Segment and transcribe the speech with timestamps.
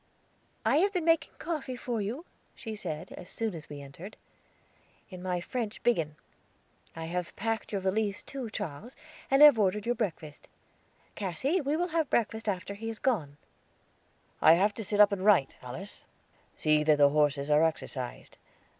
[0.65, 4.17] "I have been making coffee for you," she said, as soon as we entered,
[5.11, 6.15] "in my French biggin.
[6.95, 8.95] I have packed your valise too, Charles,
[9.29, 10.47] and have ordered your breakfast.
[11.13, 13.37] Cassy, we will breakfast after he has gone."
[14.41, 16.03] "I have to sit up to write, Alice.
[16.57, 18.39] See that the horses are exercised.